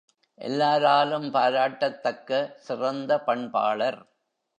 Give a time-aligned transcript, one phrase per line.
[0.41, 2.31] எல்லாராலும் பாராட்டத்தக்க
[2.59, 3.99] சிறந்த பண்பாளர்!